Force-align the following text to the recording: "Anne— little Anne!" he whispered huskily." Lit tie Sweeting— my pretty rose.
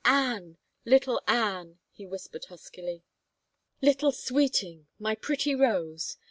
"Anne— 0.03 0.57
little 0.83 1.21
Anne!" 1.27 1.77
he 1.95 2.07
whispered 2.07 2.45
huskily." 2.45 3.03
Lit 3.83 3.99
tie 3.99 4.09
Sweeting— 4.09 4.87
my 5.07 5.13
pretty 5.13 5.53
rose. 5.53 6.17